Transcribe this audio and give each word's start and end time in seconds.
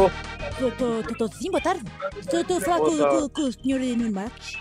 Estou. 0.00 1.00
Estou 1.00 1.28
sim, 1.32 1.50
boa 1.50 1.60
tarde. 1.60 1.82
Estou 2.18 2.40
estou 2.40 2.56
a 2.58 2.60
falar 2.60 2.78
com, 2.80 2.96
com, 3.20 3.28
com 3.30 3.40
o 3.42 3.52
senhor 3.52 3.80
Nuno 3.80 4.12
Marques. 4.12 4.52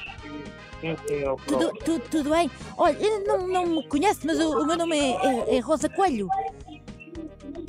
Sim, 0.81 0.95
sim, 1.07 1.13
é 1.15 1.35
Tudo, 1.47 1.71
tudo, 1.83 2.03
tudo 2.09 2.29
bem? 2.29 2.49
Olha, 2.77 2.97
eu 2.99 3.23
não, 3.25 3.47
não 3.47 3.65
me 3.67 3.87
conhece, 3.87 4.25
mas 4.25 4.39
o, 4.39 4.59
o 4.61 4.65
meu 4.65 4.77
nome 4.77 4.97
é, 4.97 5.11
é- 5.11 5.55
é 5.55 5.59
Rosa 5.59 5.89
Coelho. 5.89 6.27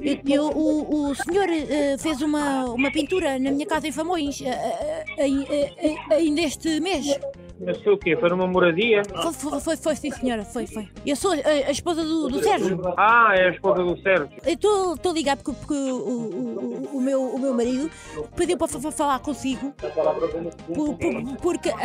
Eu, 0.01 0.19
eu- 0.27 0.49
o, 0.51 1.11
o 1.11 1.15
senhor 1.15 1.49
eh, 1.49 1.97
fez 1.99 2.21
uma, 2.21 2.65
uma 2.67 2.91
pintura 2.91 3.39
na 3.39 3.51
minha 3.51 3.67
casa 3.67 3.89
em 3.89 3.93
Famões 3.93 4.41
eh, 4.43 5.05
eh, 5.19 6.15
ainda 6.15 6.41
este 6.43 6.81
mês. 6.81 7.07
Mas 7.59 7.81
foi 7.83 7.95
o 7.95 7.99
quê? 7.99 8.15
Foi 8.17 8.29
numa 8.29 8.47
moradia? 8.47 9.03
Foi, 9.05 9.33
foi, 9.33 9.61
foi, 9.61 9.77
foi, 9.77 9.97
sim, 9.97 10.11
senhora, 10.11 10.45
foi, 10.45 10.67
foi. 10.67 10.89
Eu 11.07 11.17
sou 11.17 11.33
a, 11.33 11.37
a 11.69 11.71
esposa 11.71 12.05
do, 12.05 12.29
do 12.29 12.43
Sérgio. 12.43 12.81
Ah, 12.99 13.33
é 13.35 13.49
a 13.49 13.51
esposa 13.51 13.83
do 13.83 13.97
Sérgio. 14.03 14.29
Eu 14.45 14.53
estou 14.95 15.11
a 15.11 15.15
ligar 15.15 15.37
porque, 15.39 15.53
porque 15.59 15.73
o, 15.73 15.97
o, 15.97 16.97
o, 16.97 17.01
meu, 17.01 17.23
o 17.23 17.39
meu 17.39 17.55
marido 17.55 17.91
pediu 18.37 18.59
para 18.59 18.69
fa- 18.69 18.79
fa- 18.81 18.93
falar 18.93 19.19
consigo. 19.21 19.73
Por- 20.75 20.95
por- 20.99 21.37
porque, 21.41 21.71
ah, 21.71 21.77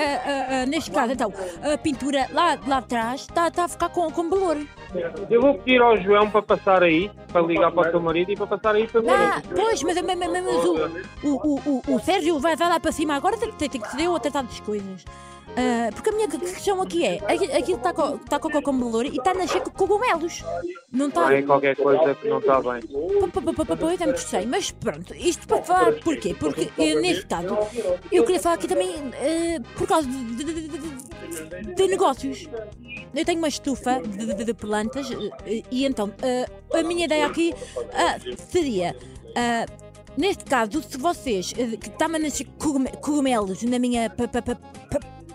ah, 0.63 0.65
neste 0.65 0.91
caso, 0.91 1.13
então, 1.13 1.31
a 1.63 1.77
pintura 1.77 2.27
lá, 2.34 2.57
lá 2.67 2.77
atrás 2.77 3.21
está 3.21 3.49
a 3.63 3.67
ficar 3.67 3.90
com, 3.90 4.12
com 4.12 4.29
valor. 4.29 4.57
Eu 5.29 5.41
vou 5.41 5.53
pedir 5.55 5.81
ao 5.81 5.95
João 6.01 6.29
para 6.29 6.41
passar 6.41 6.84
aí, 6.84 7.09
para 7.31 7.41
ligar 7.43 7.71
para 7.71 7.88
o 7.88 7.91
teu 7.91 8.01
marido 8.01 8.31
e 8.31 8.35
para 8.35 8.48
passar 8.48 8.76
aí 8.76 8.88
para 8.88 9.01
mim. 9.01 9.07
Ah, 9.09 9.41
pois, 9.55 9.81
mas, 9.84 10.01
mas, 10.01 10.17
mas- 10.17 10.43
mas 10.43 10.65
o, 10.65 10.76
o, 11.23 11.29
o, 11.29 11.81
o, 11.88 11.95
o 11.95 11.99
Sérgio 12.01 12.40
vai, 12.40 12.57
vai 12.57 12.67
lá 12.67 12.79
para 12.79 12.91
cima 12.91 13.15
agora, 13.15 13.38
tem, 13.38 13.51
tem, 13.53 13.70
que 13.81 13.90
ser 13.91 14.01
eu 14.01 14.15
a 14.15 14.20
tratar 14.20 14.41
das 14.43 14.59
coisas. 14.59 15.05
Ah, 15.57 15.89
porque 15.93 16.09
a 16.09 16.13
minha 16.13 16.27
que- 16.29 16.37
questão 16.39 16.81
aqui 16.81 17.05
é: 17.05 17.15
aqui- 17.27 17.51
aquilo 17.51 17.77
está 17.77 17.93
com, 17.93 18.15
está 18.15 18.39
com, 18.39 18.49
com 18.61 18.79
valor 18.79 19.05
e 19.05 19.09
está 19.17 19.31
a 19.31 19.33
nascer 19.33 19.61
com 19.61 19.71
cogumelos. 19.71 20.43
Não 20.91 21.07
está. 21.09 21.33
É 21.33 21.41
qualquer 21.41 21.75
coisa 21.75 22.15
que 22.15 22.27
não 22.29 22.39
está 22.39 22.61
bem. 22.61 22.81
É 24.01 24.05
muito 24.05 24.19
estranho, 24.19 24.47
mas 24.47 24.71
pronto, 24.71 25.13
isto 25.15 25.47
para 25.47 25.61
falar 25.61 25.91
porquê? 26.03 26.33
Porque 26.39 26.69
eh, 26.77 26.95
neste 26.95 27.26
caso 27.26 27.57
eu 28.11 28.23
queria 28.23 28.39
falar 28.41 28.55
aqui 28.55 28.67
também 28.67 28.91
eh, 29.13 29.59
por 29.77 29.87
causa 29.87 30.07
de, 30.07 30.35
de- 30.35 30.67
de- 30.67 31.73
de- 31.76 31.87
negócios. 31.87 32.48
Eu 33.13 33.26
tenho 33.26 33.37
uma 33.39 33.48
estufa 33.49 33.99
de, 34.01 34.33
plantas 34.54 35.09
e 35.70 35.85
então 35.85 36.13
eh, 36.21 36.45
a 36.73 36.81
minha 36.83 37.05
ideia 37.05 37.26
aqui 37.26 37.54
seria. 38.49 38.95
Neste 40.17 40.43
caso, 40.43 40.83
se 40.83 40.98
vocês 40.98 41.54
que 41.54 41.87
está 41.87 42.05
a 42.05 42.20
nascer 42.20 42.45
cogume- 42.59 42.91
cogumelos 43.01 43.63
na 43.63 43.79
minha 43.79 44.09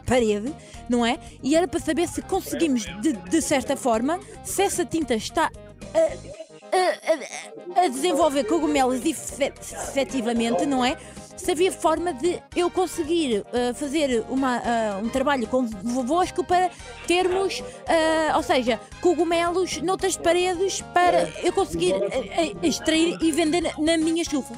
parede, 0.07 0.55
não 0.89 1.05
é? 1.05 1.19
E 1.43 1.55
era 1.57 1.67
para 1.69 1.81
saber 1.81 2.09
se 2.09 2.23
conseguimos, 2.23 2.85
de, 3.03 3.13
de 3.13 3.43
certa 3.43 3.77
forma, 3.77 4.19
se 4.45 4.63
essa 4.63 4.85
tinta 4.85 5.15
está 5.15 5.51
a, 5.95 7.79
a- 7.79 7.85
a 7.85 7.89
desenvolver 7.89 8.45
cogumelos 8.45 9.05
efe- 9.05 9.53
efetivamente, 9.73 10.65
não 10.67 10.85
é? 10.85 10.97
Se 11.37 11.51
havia 11.53 11.71
forma 11.71 12.13
de 12.15 12.43
eu 12.57 12.71
conseguir 12.71 13.41
uh, 13.41 13.75
fazer 13.75 14.25
uma, 14.29 14.57
uh, 14.59 15.05
um 15.05 15.09
trabalho 15.09 15.47
convosco 15.47 16.43
para 16.43 16.71
termos, 17.07 17.61
uh, 17.61 18.37
ou 18.37 18.43
seja, 18.43 18.81
cogumelos 19.03 19.81
noutras 19.83 20.17
paredes 20.17 20.81
para 20.95 21.29
eu 21.45 21.53
conseguir 21.53 21.95
extrair 22.63 23.19
e 23.21 23.31
vender 23.31 23.63
na- 23.79 23.99
minha 23.99 24.25
chufa. 24.25 24.55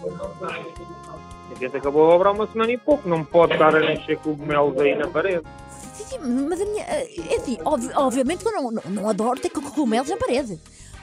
A 1.50 1.54
gente 1.58 1.76
acabou 1.76 2.10
a 2.10 2.14
obra 2.14 2.28
há 2.28 2.32
uma 2.32 2.46
semana 2.46 2.72
e 2.72 2.78
pouco. 2.78 3.08
Não 3.08 3.24
pode 3.24 3.52
estar 3.54 3.74
a 3.74 3.80
nascer 3.80 4.18
cogumelos 4.18 4.78
aí 4.80 4.94
na 4.94 5.08
parede. 5.08 5.42
Sim, 5.94 6.18
mas 6.48 6.60
a 6.60 6.64
minha. 6.64 6.84
É 6.84 7.36
assim, 7.36 7.58
obvi- 7.64 7.90
obviamente 7.94 8.42
que 8.42 8.48
eu 8.48 8.52
não, 8.52 8.70
não, 8.70 8.82
não 8.90 9.08
adoro 9.08 9.40
ter 9.40 9.50
co- 9.50 9.60
cogumelos 9.62 10.08
na 10.08 10.16
parede. 10.16 10.58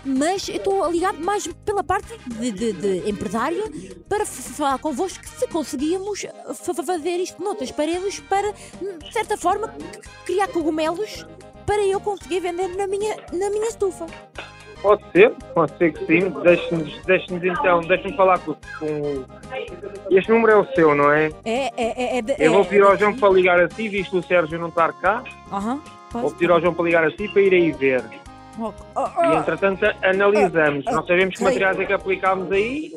Mas 0.08 0.48
eu 0.48 0.58
estou 0.58 0.84
a 0.84 0.88
ligar 0.90 1.14
mais 1.14 1.48
pela 1.66 1.84
parte 1.84 2.08
de, 2.28 2.52
de- 2.52 2.74
de 2.74 3.10
empresário 3.10 3.64
para 4.08 4.24
falar 4.26 4.78
convosco 4.78 5.24
que 5.24 5.30
se 5.30 5.48
conseguíamos 5.48 6.26
fa- 6.54 6.74
fazer 6.84 7.18
isto 7.18 7.44
noutras 7.44 7.72
paredes 7.72 8.20
para, 8.20 8.52
de 8.52 9.12
certa 9.12 9.36
forma, 9.36 9.74
criar 10.26 10.48
cogumelos 10.50 11.26
para 11.66 11.84
eu 11.84 12.00
conseguir 12.00 12.40
vender 12.42 12.68
na 12.76 12.86
minha, 12.86 13.18
na 13.34 13.50
minha 13.50 13.68
estufa. 13.68 14.06
Pode 14.86 15.04
ser, 15.12 15.32
pode 15.56 15.76
ser 15.80 15.94
que 15.94 16.06
sim. 16.06 16.30
Deixe-nos 16.44 17.02
deixe 17.06 17.34
então, 17.34 17.80
deixe-me 17.82 18.16
falar 18.16 18.38
com, 18.38 18.54
com 18.78 18.86
o. 18.86 19.26
Este 20.12 20.30
número 20.30 20.52
é 20.52 20.58
o 20.58 20.66
seu, 20.76 20.94
não 20.94 21.12
é? 21.12 21.32
É, 21.44 21.66
é, 21.66 21.74
é, 21.78 22.18
é, 22.20 22.22
de- 22.22 22.36
Eu 22.38 22.52
vou 22.52 22.62
é- 22.62 22.66
pedir 22.66 22.84
ao 22.84 22.96
João 22.96 23.16
para 23.16 23.30
ligar 23.30 23.60
a 23.60 23.68
si, 23.68 23.90
visto 23.90 24.16
o 24.20 24.22
Sérgio 24.24 24.60
não 24.60 24.68
estar 24.68 24.94
cá. 25.02 25.24
Aham, 25.52 25.82
Vou 26.12 26.30
pedir 26.30 26.52
ao 26.52 26.62
João 26.62 26.72
para 26.76 26.86
ligar 26.86 27.04
a 27.04 27.10
si 27.10 27.28
para 27.30 27.42
ir 27.42 27.54
aí 27.56 27.72
ver. 27.72 28.04
Oh, 28.60 28.72
oh, 28.96 29.02
E 29.02 29.28
oh. 29.28 29.34
entretanto 29.40 29.84
analisamos. 30.04 30.86
Não 30.86 31.04
sabemos 31.08 31.36
que 31.36 31.44
materiais 31.44 31.80
é 31.80 31.86
que 31.86 31.94
aplicámos 31.94 32.52
aí. 32.52 32.96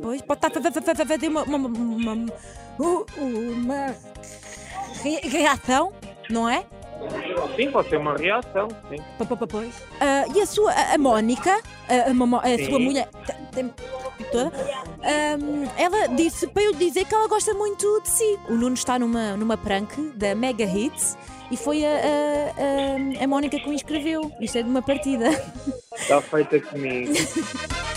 Pois, 0.00 0.22
pode 0.22 0.46
estar 0.46 0.48
a 0.48 0.62
fa- 0.62 0.72
fa- 0.80 0.94
fa- 0.94 1.06
fazer 1.06 1.28
uma, 1.28 1.42
uma, 1.42 1.56
uma, 1.68 2.14
uma, 3.18 3.86
reação, 5.30 5.92
não 6.30 6.48
é? 6.48 6.64
Sim, 7.56 7.70
pode 7.70 7.88
ser 7.88 7.96
uma 7.96 8.16
reação. 8.16 8.68
Sim. 8.88 8.96
P- 9.18 9.24
p- 9.24 9.36
p- 9.36 9.46
Pois. 9.46 9.74
Ah, 10.00 10.24
e 10.34 10.40
a 10.40 10.46
sua, 10.46 10.72
a, 10.72 10.94
a 10.94 10.98
Mónica, 10.98 11.60
a, 11.88 11.94
a 12.10 12.14
a 12.54 12.64
sua 12.68 12.78
mulher, 12.78 13.08
tem- 13.52 13.72
toda, 14.30 14.52
ahm, 15.02 15.68
ela 15.76 16.06
disse 16.08 16.46
para 16.46 16.62
eu 16.62 16.72
dizer 16.74 17.04
que 17.04 17.14
ela 17.14 17.28
gosta 17.28 17.52
muito 17.54 18.00
de 18.02 18.08
si. 18.08 18.38
O 18.48 18.54
Nuno 18.54 18.74
está 18.74 18.98
numa, 18.98 19.36
numa 19.36 19.56
prank 19.56 20.12
da 20.14 20.34
Mega 20.34 20.64
Hits 20.64 21.16
e 21.50 21.56
foi 21.56 21.84
a, 21.84 21.88
a, 21.88 23.20
a, 23.20 23.24
a 23.24 23.26
Mónica 23.26 23.58
que 23.58 23.68
o 23.68 23.72
inscreveu. 23.72 24.32
Isto 24.40 24.58
é 24.58 24.62
de 24.62 24.70
uma 24.70 24.80
partida. 24.82 25.30
Está 25.94 26.20
feita 26.22 26.58
comigo. 26.60 27.12